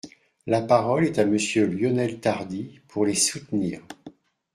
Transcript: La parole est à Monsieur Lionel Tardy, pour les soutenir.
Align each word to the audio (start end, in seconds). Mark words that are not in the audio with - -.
La 0.47 0.63
parole 0.63 1.05
est 1.05 1.19
à 1.19 1.25
Monsieur 1.27 1.67
Lionel 1.67 2.19
Tardy, 2.19 2.79
pour 2.87 3.05
les 3.05 3.13
soutenir. 3.13 3.83